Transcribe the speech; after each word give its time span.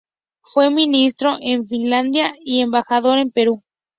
Fue 0.41 0.71
ministro 0.71 1.37
en 1.39 1.67
Finlandia 1.67 2.33
y 2.43 2.61
embajador 2.61 3.19
en 3.19 3.29
Perú. 3.29 3.63